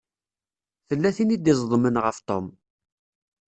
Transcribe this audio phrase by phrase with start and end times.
[0.87, 2.47] Tella tin i d-iẓeḍmen ɣef Tom.